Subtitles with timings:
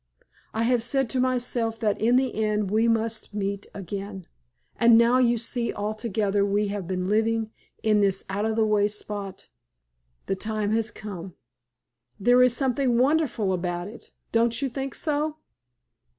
[0.51, 4.25] I have said to myself that in the end we must meet again,
[4.77, 7.51] and now you see although we have been living
[7.83, 9.47] in this out of the way spot,
[10.25, 11.35] the time has come.
[12.19, 14.09] There is something wonderful about it.
[14.31, 15.35] Don't you think so?"